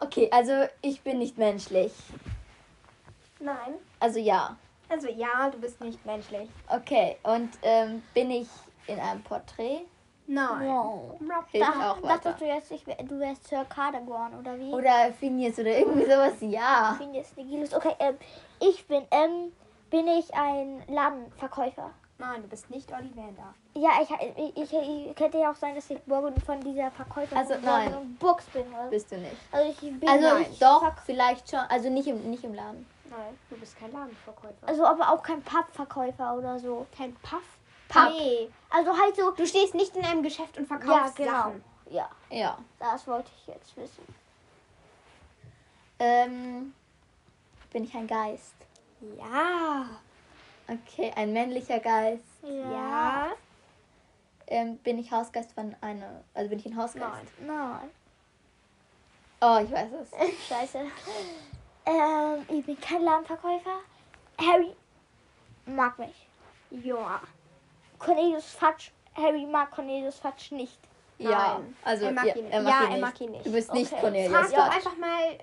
[0.00, 1.92] Okay, also ich bin nicht menschlich.
[3.38, 3.74] Nein.
[3.98, 4.56] Also ja.
[4.88, 6.48] Also ja, du bist nicht menschlich.
[6.68, 8.48] Okay, und ähm, bin ich
[8.86, 9.82] in einem Porträt?
[10.26, 10.68] Nein.
[10.68, 11.20] Wow.
[11.50, 12.14] Hilft Da, auch weiter.
[12.32, 14.72] dachtest du jetzt, ich, du wärst Sir Cardagorn oder wie?
[14.72, 16.34] Oder Phineas oder irgendwie sowas?
[16.40, 16.98] Ja.
[17.12, 17.74] jetzt Nigilus.
[17.74, 18.16] Okay, ähm,
[18.60, 19.52] ich bin, ähm,
[19.90, 21.90] bin ich ein Ladenverkäufer.
[22.20, 23.54] Nein, du bist nicht Ollivander.
[23.74, 24.72] Ja, ich, ich, ich,
[25.08, 28.16] ich könnte ja auch sein, dass ich Burg von dieser Verkäufer Also, von nein.
[28.20, 28.66] Burgs bin.
[28.72, 28.88] Oder?
[28.88, 29.34] Bist du nicht.
[29.50, 31.60] Also ich bin Also ich doch, verk- vielleicht schon.
[31.60, 32.86] Also nicht im, nicht im Laden.
[33.08, 34.54] Nein, du bist kein Ladenverkäufer.
[34.68, 36.86] Also aber auch kein Pappverkäufer oder so.
[36.96, 37.42] kein Puff?
[37.88, 38.10] Papp.
[38.12, 38.50] Nee.
[38.68, 39.30] Also halt so.
[39.32, 41.38] Du stehst nicht in einem Geschäft und verkaufst Ja, genau.
[41.38, 41.64] Sachen.
[41.90, 42.58] Ja, Ja.
[42.78, 44.04] das wollte ich jetzt wissen.
[45.98, 46.72] Ähm,
[47.72, 48.54] bin ich ein Geist?
[49.18, 49.86] Ja.
[50.70, 52.22] Okay, ein männlicher Geist.
[52.42, 53.30] Ja.
[54.46, 56.22] Ähm, bin ich Hausgeist von einer.
[56.34, 57.04] Also bin ich ein Hausgeist?
[57.40, 57.46] Nein.
[57.46, 57.90] Nein.
[59.40, 60.10] Oh, ich weiß es.
[60.48, 60.78] Scheiße.
[61.86, 63.78] ähm, ich bin kein Ladenverkäufer.
[64.38, 64.74] Harry
[65.66, 66.26] mag mich.
[66.70, 67.20] Ja.
[67.98, 68.90] Cornelius Fatsch.
[69.14, 70.78] Harry mag Cornelius Fatsch nicht.
[71.18, 71.76] Ja, Nein.
[71.84, 72.54] also er mag ja, ihn nicht.
[72.54, 73.00] er mag ja, ihn er nicht.
[73.00, 73.46] mag ihn nicht.
[73.46, 74.00] Du bist nicht Okay.
[74.00, 74.32] Cornelius.
[74.32, 74.76] Frag doch Fatsch.
[74.76, 75.38] einfach mal,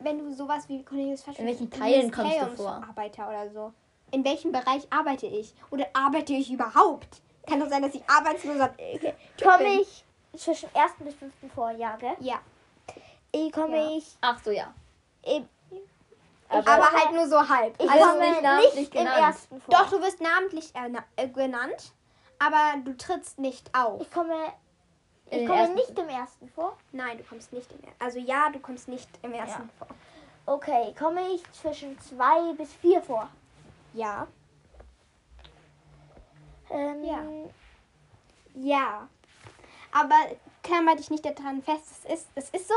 [0.00, 2.82] wenn du sowas wie Cornelius Fatsch In welchen Teilen kommst du vor?
[2.88, 3.72] Arbeiter oder so.
[4.12, 5.52] In welchem Bereich arbeite ich?
[5.70, 7.20] Oder arbeite ich überhaupt?
[7.48, 9.14] Kann doch sein, dass ich arbeitsloser okay.
[9.36, 10.04] Typ Komme ich
[10.36, 12.14] zwischen ersten bis fünften Vorjahr, gell?
[12.20, 12.36] Ja.
[13.32, 13.96] Ich komme Ja.
[13.96, 14.16] ich.
[14.20, 14.72] Ach so, ja.
[15.24, 15.42] Ich,
[16.48, 17.74] Aber, Aber komme- halt nur so halb.
[17.82, 19.18] ich Also komme nicht nicht, namentlich im genannt.
[19.20, 19.74] ersten vor.
[19.74, 21.92] Doch, du wirst namentlich erna- äh, genannt,
[22.38, 24.02] aber du trittst nicht auf.
[24.02, 24.34] Ich komme,
[25.30, 26.76] ich komme ersten- nicht im ersten vor.
[26.92, 28.02] Nein, du kommst nicht im ersten.
[28.04, 29.86] Also ja, du kommst nicht im ersten vor.
[30.44, 33.28] Okay, komme ich zwischen zwei bis vier vor.
[33.94, 34.26] Ja.
[36.70, 37.22] Ähm, Ja.
[38.54, 39.08] Ja.
[39.92, 40.16] Aber
[40.62, 41.86] klammer dich nicht daran fest.
[42.04, 42.74] Es ist, es ist so.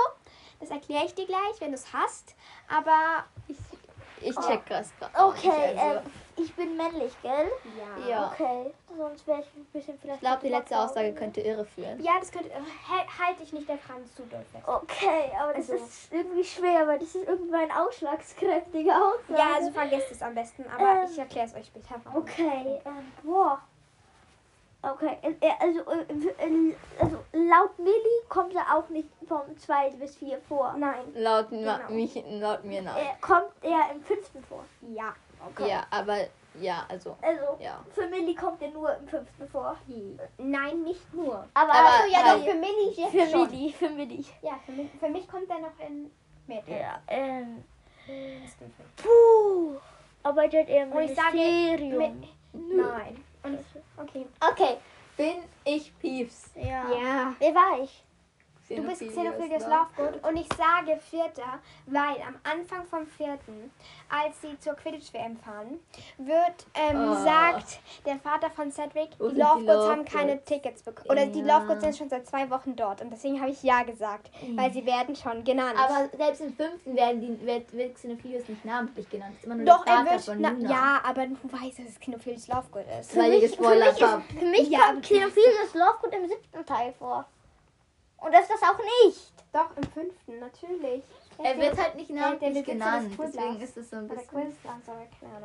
[0.60, 2.36] Das erkläre ich dir gleich, wenn du es hast.
[2.68, 3.26] Aber
[4.22, 5.14] ich check das gerade.
[5.28, 7.50] Okay, also, ähm, ich bin männlich, gell?
[7.78, 8.08] Ja.
[8.08, 8.32] Ja.
[8.32, 10.18] Okay, sonst wäre ich ein bisschen vielleicht.
[10.22, 10.78] Ich glaube, die letzte.
[10.78, 12.02] Aussage könnte irreführen.
[12.04, 12.50] Ja, das könnte.
[12.50, 12.54] Äh,
[13.26, 14.68] halte ich nicht der Franz zu doll fest.
[14.68, 19.40] Okay, aber das Also- ist irgendwie schwer, weil das ist irgendwie eine ausschlagskräftige Aussage.
[19.40, 21.96] Ja, also vergesst es am besten, aber Ähm, ich erkläre es euch später.
[22.04, 22.22] warum.
[22.22, 23.62] Okay, ähm, boah.
[24.82, 25.82] Okay, äh, äh, also,
[27.00, 30.76] also laut Millie kommt er auch nicht vom 2 bis 4 vor.
[30.78, 31.00] Nein.
[31.16, 31.90] Laut, Genau.
[31.90, 32.96] mich, laut mir nein.
[32.96, 34.64] Er kommt er im fünften vor.
[34.82, 35.16] Ja.
[35.48, 35.70] Okay.
[35.70, 36.18] Ja, aber
[36.60, 37.16] ja, also.
[37.22, 37.80] Also, Ja.
[37.94, 39.76] für Millie kommt er nur im fünften vor.
[40.38, 41.46] Nein, nicht nur.
[41.54, 43.50] Aber, Aber- Also ja, doch, für Millie jetzt für schon.
[43.50, 44.24] Millie, für Millie.
[44.42, 46.10] Ja, für mich, für mich kommt er noch in
[46.48, 46.72] Mitte.
[46.72, 47.64] Ja, ähm,
[48.98, 49.76] puh.
[50.24, 52.20] Arbeitet er im Und ich sage Ministerium?
[52.20, 52.30] mit,
[52.78, 53.24] Nein.
[53.44, 53.60] Und,
[53.98, 54.26] okay.
[54.52, 54.78] Okay,
[55.18, 56.52] bin ich Peeves?
[56.56, 56.90] Ja.
[56.92, 57.36] Ja.
[57.38, 58.04] Wer war ich?
[58.68, 59.88] Du bist Xenophilius Xenophilius Love.
[59.98, 63.72] Lovegood und ich sage Vierter, weil am Anfang vom Vierten,
[64.10, 65.80] als sie zur Quidditch-WM fahren,
[66.18, 67.24] wird, ähm, Oh.
[67.24, 70.46] sagt der Vater von Cedric, die sind die Lovegoods haben keine Lovegoods?
[70.50, 71.10] Tickets bekommen.
[71.12, 71.58] Oder die Ja.
[71.60, 74.86] Lovegoods sind schon seit zwei Wochen dort und deswegen habe ich Ja gesagt, weil sie
[74.86, 75.76] werden schon genannt.
[75.78, 79.34] Aber selbst im fünften werden die, wird, wird Xenophilius nicht namentlich genannt.
[79.36, 82.48] Das ist immer nur Doch, er wird, na, ja, aber du weißt, dass es Xenophilius
[82.48, 83.16] Lovegood ist.
[83.16, 84.40] Weil ihr mich- für mich.
[84.40, 87.26] Für mich Ja, kommt Xenophilius Lovegood im siebten Teil vor.
[88.26, 89.34] Und das ist das auch nicht.
[89.54, 91.04] Doch, im fünften, natürlich.
[91.38, 93.12] Er wird halt nicht der namentlich genannt.
[93.18, 94.56] Deswegen ist es so ein bisschen.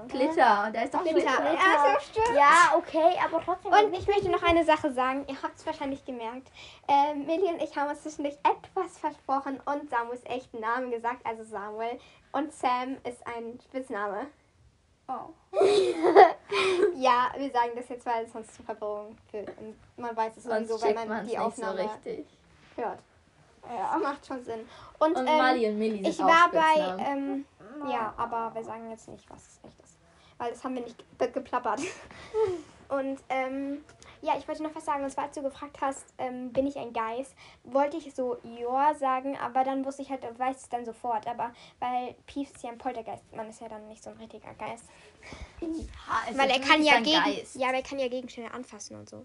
[0.09, 1.21] Glitter, da ist doch Glitter.
[1.21, 1.53] Glitter.
[1.53, 2.37] Ja, so stimmt.
[2.37, 3.73] Ja, okay, aber trotzdem.
[3.73, 5.25] Und ich möchte noch eine Sache sagen.
[5.29, 6.51] Ihr habt es wahrscheinlich gemerkt.
[6.89, 11.45] Ähm, Millie und ich haben uns zwischendurch etwas versprochen und Samuels echten Namen gesagt, also
[11.45, 12.01] Samuel.
[12.33, 14.27] Und Sam ist ein Spitzname.
[15.09, 15.31] Oh.
[16.97, 19.49] Ja, wir sagen das jetzt, weil es sonst zu Verwirrung führt.
[19.59, 22.27] Und man weiß es sowieso, wenn man die nicht so Aufnahme richtig.
[22.77, 23.01] Hört.
[23.69, 24.61] Ja, macht schon Sinn.
[24.99, 27.45] Und, Und ähm, Mali und Millie sind ich war bei, ähm,
[27.89, 29.99] ja, aber wir sagen jetzt nicht, was es echt ist.
[30.39, 31.81] Weil das haben wir nicht ge geplappert.
[32.91, 33.85] Und ähm,
[34.21, 35.05] ja, ich wollte noch was sagen.
[35.05, 38.95] Und zwar, als du gefragt hast, ähm, bin ich ein Geist, wollte ich so ja
[38.95, 41.27] sagen, aber dann wusste ich halt, weiß es dann sofort.
[41.29, 44.55] Aber weil Peeves ist ja ein Poltergeist, man ist ja dann nicht so ein richtiger
[44.55, 44.85] Geist.
[45.63, 47.55] Ha, also weil er kann ja gegen, Geist.
[47.55, 49.25] ja, aber er kann ja Gegenstände anfassen und so.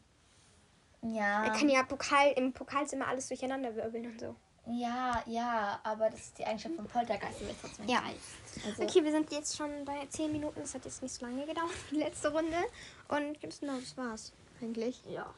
[1.13, 1.45] Ja.
[1.45, 4.35] Er kann ja Pokal, im Pokalzimmer alles durcheinander wirbeln und so.
[4.67, 7.39] Ja, ja, aber das ist die Eigenschaft von Poltergeist.
[7.39, 8.01] Bist trotzdem Ja.
[8.65, 10.59] Also, Okay, wir sind jetzt schon bei 10 Minuten.
[10.61, 12.57] Das hat jetzt nicht so lange gedauert, die letzte Runde.
[13.07, 15.03] Und na, das war's eigentlich.
[15.07, 15.31] Ja.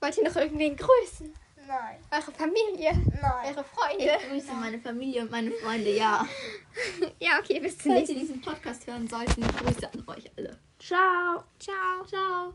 [0.00, 1.34] Wollt ihr noch irgendwen grüßen?
[1.66, 1.98] Nein.
[2.10, 2.92] Eure Familie?
[3.20, 3.54] Nein.
[3.54, 4.04] Eure Freunde?
[4.22, 6.26] Ich grüße meine Familie und meine Freunde, ja.
[7.18, 10.58] Ja, okay, bis zum Falls nächsten ihr diesen Podcast hören sollten, Grüße an euch alle.
[10.78, 11.44] Ciao.
[11.58, 12.04] Ciao.
[12.06, 12.54] Ciao.